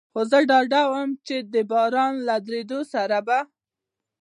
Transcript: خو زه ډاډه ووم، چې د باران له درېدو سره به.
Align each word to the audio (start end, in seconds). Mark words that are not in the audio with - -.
خو 0.13 0.21
زه 0.31 0.39
ډاډه 0.49 0.81
ووم، 0.91 1.11
چې 1.27 1.35
د 1.53 1.55
باران 1.71 2.13
له 2.27 2.35
درېدو 2.47 2.79
سره 2.93 3.17
به. 3.27 3.39